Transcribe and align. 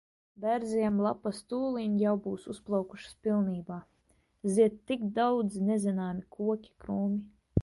Bērziem 0.43 0.95
lapas 1.07 1.41
tūliņ 1.53 1.99
jau 2.03 2.13
būs 2.23 2.47
uzplaukušas 2.55 3.19
pilnībā. 3.27 3.79
Zied 4.57 4.81
tik 4.93 5.05
daudzi 5.21 5.65
nezināmi 5.73 6.29
koki, 6.39 6.75
krūmi. 6.87 7.25